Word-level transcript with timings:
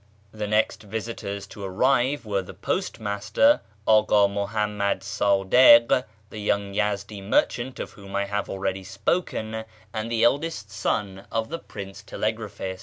The 0.31 0.47
next 0.47 0.81
visitors 0.81 1.45
to 1.45 1.61
arrive 1.63 2.25
were 2.25 2.41
the 2.41 2.55
postmaster, 2.55 3.61
Aka 3.87 4.15
]\Iuhammad 4.29 5.03
Sadik 5.03 6.05
(the 6.31 6.39
young 6.39 6.73
Yezdi 6.73 7.21
merchant 7.21 7.79
of 7.79 7.91
whom 7.91 8.15
I 8.15 8.25
have 8.25 8.49
already 8.49 8.83
spoken), 8.83 9.63
and 9.93 10.11
the 10.11 10.23
eldest 10.23 10.71
son 10.71 11.27
of 11.31 11.49
the 11.49 11.59
Prince 11.59 12.01
Telegraphist. 12.01 12.79